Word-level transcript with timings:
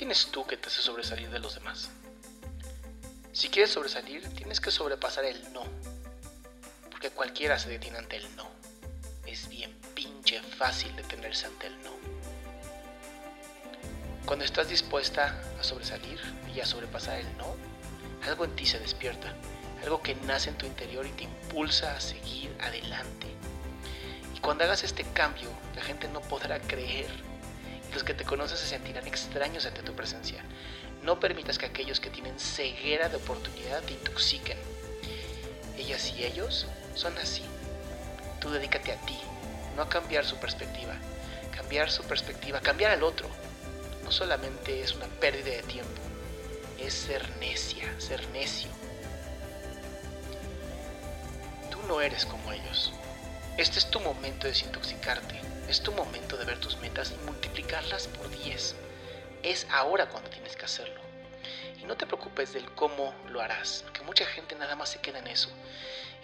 tienes 0.00 0.28
tú 0.28 0.46
que 0.46 0.56
te 0.56 0.68
hace 0.68 0.80
sobresalir 0.80 1.28
de 1.28 1.40
los 1.40 1.56
demás? 1.56 1.90
Si 3.32 3.50
quieres 3.50 3.70
sobresalir, 3.70 4.26
tienes 4.30 4.58
que 4.58 4.70
sobrepasar 4.70 5.26
el 5.26 5.52
no. 5.52 5.62
Porque 6.90 7.10
cualquiera 7.10 7.58
se 7.58 7.68
detiene 7.68 7.98
ante 7.98 8.16
el 8.16 8.34
no. 8.34 8.48
Es 9.26 9.50
bien 9.50 9.76
pinche 9.94 10.40
fácil 10.40 10.96
detenerse 10.96 11.44
ante 11.44 11.66
el 11.66 11.82
no. 11.82 11.90
Cuando 14.24 14.46
estás 14.46 14.70
dispuesta 14.70 15.38
a 15.60 15.62
sobresalir 15.62 16.18
y 16.54 16.60
a 16.60 16.64
sobrepasar 16.64 17.18
el 17.18 17.36
no, 17.36 17.54
algo 18.26 18.46
en 18.46 18.56
ti 18.56 18.64
se 18.64 18.78
despierta, 18.78 19.34
algo 19.82 20.00
que 20.00 20.14
nace 20.14 20.48
en 20.48 20.56
tu 20.56 20.64
interior 20.64 21.04
y 21.04 21.10
te 21.10 21.24
impulsa 21.24 21.94
a 21.94 22.00
seguir 22.00 22.56
adelante. 22.58 23.26
Y 24.34 24.40
cuando 24.40 24.64
hagas 24.64 24.82
este 24.82 25.04
cambio, 25.12 25.50
la 25.76 25.82
gente 25.82 26.08
no 26.08 26.22
podrá 26.22 26.58
creer. 26.58 27.29
Los 27.92 28.04
que 28.04 28.14
te 28.14 28.24
conocen 28.24 28.56
se 28.56 28.66
sentirán 28.66 29.06
extraños 29.06 29.66
ante 29.66 29.82
tu 29.82 29.94
presencia. 29.94 30.42
No 31.02 31.18
permitas 31.18 31.58
que 31.58 31.66
aquellos 31.66 32.00
que 32.00 32.10
tienen 32.10 32.38
ceguera 32.38 33.08
de 33.08 33.16
oportunidad 33.16 33.82
te 33.82 33.94
intoxiquen. 33.94 34.58
Ellas 35.76 36.12
y 36.16 36.24
ellos 36.24 36.66
son 36.94 37.16
así. 37.18 37.42
Tú 38.40 38.50
dedícate 38.50 38.92
a 38.92 39.00
ti, 39.06 39.18
no 39.76 39.82
a 39.82 39.88
cambiar 39.88 40.24
su 40.24 40.36
perspectiva. 40.36 40.94
Cambiar 41.54 41.90
su 41.90 42.02
perspectiva, 42.04 42.60
cambiar 42.60 42.90
al 42.92 43.02
otro, 43.02 43.28
no 44.04 44.10
solamente 44.10 44.80
es 44.80 44.94
una 44.94 45.06
pérdida 45.06 45.56
de 45.56 45.62
tiempo, 45.62 46.00
es 46.78 46.94
ser 46.94 47.28
necia, 47.38 47.84
ser 47.98 48.26
necio. 48.30 48.70
Tú 51.70 51.78
no 51.86 52.00
eres 52.00 52.24
como 52.26 52.52
ellos. 52.52 52.92
Este 53.60 53.78
es 53.78 53.90
tu 53.90 54.00
momento 54.00 54.44
de 54.44 54.54
desintoxicarte, 54.54 55.38
es 55.68 55.82
tu 55.82 55.92
momento 55.92 56.38
de 56.38 56.46
ver 56.46 56.58
tus 56.60 56.78
metas 56.78 57.12
y 57.12 57.26
multiplicarlas 57.26 58.06
por 58.06 58.30
10. 58.30 58.74
Es 59.42 59.66
ahora 59.70 60.08
cuando 60.08 60.30
tienes 60.30 60.56
que 60.56 60.64
hacerlo. 60.64 60.98
Y 61.78 61.84
no 61.84 61.94
te 61.94 62.06
preocupes 62.06 62.54
del 62.54 62.64
cómo 62.70 63.14
lo 63.28 63.42
harás, 63.42 63.82
porque 63.82 64.00
mucha 64.00 64.24
gente 64.24 64.54
nada 64.54 64.76
más 64.76 64.88
se 64.88 65.02
queda 65.02 65.18
en 65.18 65.26
eso, 65.26 65.50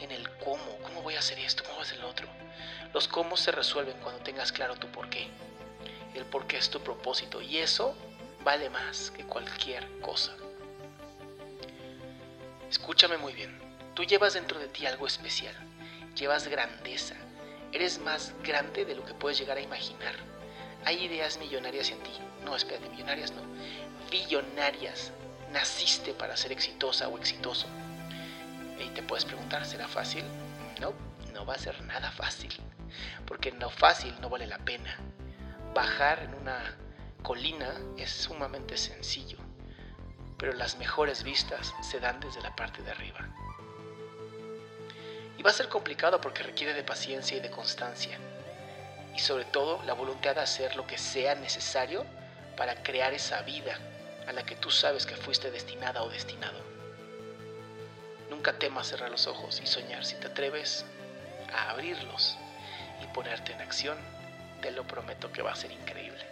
en 0.00 0.12
el 0.12 0.30
cómo, 0.38 0.78
cómo 0.82 1.02
voy 1.02 1.16
a 1.16 1.18
hacer 1.18 1.38
esto, 1.38 1.62
cómo 1.62 1.74
voy 1.74 1.84
a 1.84 1.86
hacer 1.86 1.98
lo 1.98 2.08
otro. 2.08 2.26
Los 2.94 3.06
cómo 3.06 3.36
se 3.36 3.52
resuelven 3.52 3.98
cuando 4.00 4.22
tengas 4.22 4.50
claro 4.50 4.74
tu 4.76 4.86
porqué, 4.86 5.28
el 6.14 6.24
porqué 6.24 6.56
es 6.56 6.70
tu 6.70 6.80
propósito, 6.80 7.42
y 7.42 7.58
eso 7.58 7.94
vale 8.44 8.70
más 8.70 9.10
que 9.10 9.24
cualquier 9.24 9.86
cosa. 10.00 10.34
Escúchame 12.70 13.18
muy 13.18 13.34
bien, 13.34 13.60
tú 13.92 14.04
llevas 14.04 14.32
dentro 14.32 14.58
de 14.58 14.68
ti 14.68 14.86
algo 14.86 15.06
especial, 15.06 15.54
llevas 16.14 16.48
grandeza, 16.48 17.14
eres 17.76 18.00
más 18.00 18.34
grande 18.42 18.84
de 18.86 18.94
lo 18.94 19.04
que 19.04 19.12
puedes 19.12 19.38
llegar 19.38 19.58
a 19.58 19.60
imaginar. 19.60 20.14
Hay 20.84 21.04
ideas 21.04 21.38
millonarias 21.38 21.90
en 21.90 21.98
ti, 22.02 22.10
no, 22.44 22.56
espérate, 22.56 22.88
millonarias 22.88 23.32
no, 23.32 23.42
billonarias. 24.10 25.12
Naciste 25.52 26.12
para 26.12 26.36
ser 26.36 26.52
exitosa 26.52 27.08
o 27.08 27.16
exitoso. 27.18 27.66
Y 28.78 28.88
te 28.90 29.02
puedes 29.02 29.24
preguntar, 29.24 29.64
¿será 29.64 29.88
fácil? 29.88 30.24
No, 30.80 30.92
no 31.32 31.46
va 31.46 31.54
a 31.54 31.58
ser 31.58 31.82
nada 31.84 32.10
fácil. 32.10 32.52
Porque 33.26 33.52
no 33.52 33.70
fácil 33.70 34.14
no 34.20 34.28
vale 34.28 34.46
la 34.46 34.58
pena. 34.58 34.96
Bajar 35.74 36.22
en 36.24 36.34
una 36.34 36.76
colina 37.22 37.74
es 37.96 38.10
sumamente 38.10 38.76
sencillo. 38.76 39.38
Pero 40.38 40.52
las 40.52 40.78
mejores 40.78 41.22
vistas 41.22 41.74
se 41.82 42.00
dan 42.00 42.20
desde 42.20 42.42
la 42.42 42.54
parte 42.56 42.82
de 42.82 42.90
arriba. 42.90 43.28
Y 45.38 45.42
va 45.42 45.50
a 45.50 45.54
ser 45.54 45.68
complicado 45.68 46.20
porque 46.20 46.42
requiere 46.42 46.74
de 46.74 46.82
paciencia 46.82 47.36
y 47.36 47.40
de 47.40 47.50
constancia. 47.50 48.18
Y 49.14 49.18
sobre 49.18 49.44
todo 49.44 49.82
la 49.84 49.94
voluntad 49.94 50.34
de 50.34 50.42
hacer 50.42 50.76
lo 50.76 50.86
que 50.86 50.98
sea 50.98 51.34
necesario 51.34 52.04
para 52.56 52.82
crear 52.82 53.12
esa 53.12 53.42
vida 53.42 53.78
a 54.26 54.32
la 54.32 54.44
que 54.44 54.56
tú 54.56 54.70
sabes 54.70 55.06
que 55.06 55.16
fuiste 55.16 55.50
destinada 55.50 56.02
o 56.02 56.08
destinado. 56.08 56.58
Nunca 58.30 58.58
temas 58.58 58.88
cerrar 58.88 59.10
los 59.10 59.26
ojos 59.26 59.60
y 59.62 59.66
soñar 59.66 60.04
si 60.04 60.16
te 60.16 60.26
atreves 60.26 60.84
a 61.52 61.70
abrirlos 61.70 62.36
y 63.02 63.06
ponerte 63.08 63.52
en 63.52 63.60
acción, 63.60 63.98
te 64.60 64.70
lo 64.70 64.86
prometo 64.86 65.30
que 65.32 65.42
va 65.42 65.52
a 65.52 65.56
ser 65.56 65.70
increíble. 65.70 66.24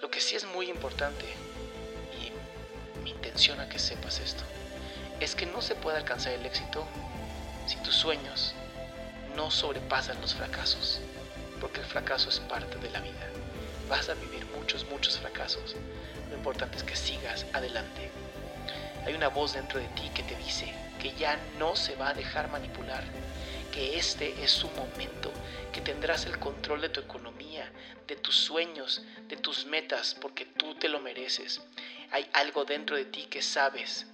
Lo 0.00 0.10
que 0.10 0.20
sí 0.20 0.36
es 0.36 0.44
muy 0.44 0.68
importante, 0.68 1.24
y 2.20 3.00
mi 3.02 3.10
intención 3.10 3.60
a 3.60 3.68
que 3.68 3.78
sepas 3.78 4.20
esto, 4.20 4.44
es 5.22 5.34
que 5.36 5.46
no 5.46 5.62
se 5.62 5.74
puede 5.74 5.98
alcanzar 5.98 6.32
el 6.32 6.44
éxito 6.44 6.84
si 7.66 7.76
tus 7.76 7.94
sueños 7.94 8.54
no 9.36 9.50
sobrepasan 9.50 10.20
los 10.20 10.34
fracasos, 10.34 11.00
porque 11.60 11.80
el 11.80 11.86
fracaso 11.86 12.28
es 12.28 12.40
parte 12.40 12.76
de 12.78 12.90
la 12.90 13.00
vida. 13.00 13.28
Vas 13.88 14.08
a 14.08 14.14
vivir 14.14 14.44
muchos, 14.56 14.84
muchos 14.90 15.18
fracasos. 15.18 15.76
Lo 16.28 16.36
importante 16.36 16.76
es 16.76 16.82
que 16.82 16.96
sigas 16.96 17.46
adelante. 17.52 18.10
Hay 19.06 19.14
una 19.14 19.28
voz 19.28 19.54
dentro 19.54 19.78
de 19.80 19.86
ti 19.88 20.10
que 20.14 20.22
te 20.24 20.36
dice 20.36 20.72
que 21.00 21.12
ya 21.14 21.38
no 21.58 21.76
se 21.76 21.94
va 21.96 22.10
a 22.10 22.14
dejar 22.14 22.50
manipular, 22.50 23.04
que 23.72 23.98
este 23.98 24.42
es 24.42 24.50
su 24.50 24.68
momento, 24.70 25.32
que 25.72 25.80
tendrás 25.80 26.26
el 26.26 26.38
control 26.38 26.80
de 26.80 26.88
tu 26.88 27.00
economía, 27.00 27.70
de 28.06 28.16
tus 28.16 28.36
sueños, 28.36 29.02
de 29.28 29.36
tus 29.36 29.66
metas, 29.66 30.16
porque 30.20 30.44
tú 30.44 30.74
te 30.74 30.88
lo 30.88 31.00
mereces. 31.00 31.60
Hay 32.10 32.28
algo 32.32 32.64
dentro 32.64 32.96
de 32.96 33.06
ti 33.06 33.26
que 33.30 33.40
sabes 33.40 34.06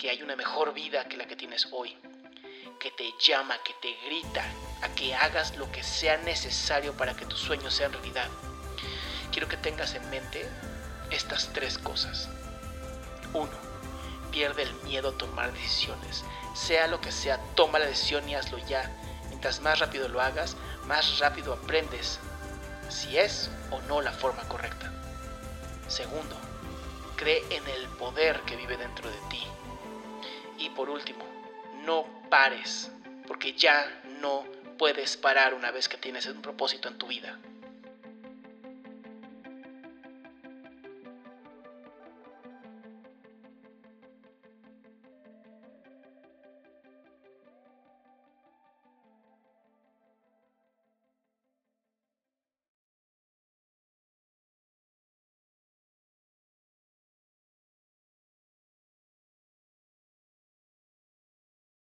que 0.00 0.10
hay 0.10 0.22
una 0.22 0.34
mejor 0.34 0.74
vida 0.74 1.04
que 1.04 1.16
la 1.16 1.26
que 1.26 1.36
tienes 1.36 1.68
hoy, 1.70 1.96
que 2.80 2.90
te 2.90 3.12
llama, 3.20 3.56
que 3.62 3.74
te 3.74 3.94
grita 4.06 4.44
a 4.82 4.88
que 4.94 5.14
hagas 5.14 5.56
lo 5.56 5.70
que 5.70 5.82
sea 5.82 6.16
necesario 6.16 6.96
para 6.96 7.14
que 7.14 7.26
tus 7.26 7.38
sueños 7.38 7.74
sean 7.74 7.92
realidad 7.92 8.28
quiero 9.30 9.48
que 9.48 9.56
tengas 9.56 9.94
en 9.94 10.08
mente 10.10 10.48
estas 11.10 11.52
tres 11.52 11.78
cosas. 11.78 12.28
Uno, 13.32 13.50
pierde 14.30 14.62
el 14.62 14.74
miedo 14.82 15.10
a 15.10 15.18
tomar 15.18 15.52
decisiones. 15.52 16.24
Sea 16.54 16.86
lo 16.86 17.00
que 17.00 17.12
sea, 17.12 17.38
toma 17.54 17.78
la 17.78 17.86
decisión 17.86 18.28
y 18.28 18.34
hazlo 18.34 18.58
ya. 18.66 18.90
Mientras 19.28 19.60
más 19.60 19.78
rápido 19.78 20.08
lo 20.08 20.20
hagas, 20.20 20.56
más 20.86 21.18
rápido 21.18 21.52
aprendes 21.54 22.18
si 22.88 23.16
es 23.16 23.50
o 23.70 23.80
no 23.82 24.00
la 24.00 24.12
forma 24.12 24.42
correcta. 24.48 24.92
Segundo, 25.86 26.36
cree 27.16 27.42
en 27.50 27.66
el 27.68 27.86
poder 27.90 28.40
que 28.42 28.56
vive 28.56 28.76
dentro 28.76 29.08
de 29.08 29.18
ti. 29.28 29.46
Y 30.70 30.76
por 30.76 30.90
último, 30.90 31.24
no 31.84 32.04
pares, 32.28 32.90
porque 33.26 33.54
ya 33.54 34.02
no 34.20 34.44
puedes 34.78 35.16
parar 35.16 35.54
una 35.54 35.70
vez 35.70 35.88
que 35.88 35.96
tienes 35.96 36.26
un 36.26 36.42
propósito 36.42 36.88
en 36.88 36.98
tu 36.98 37.06
vida. 37.08 37.38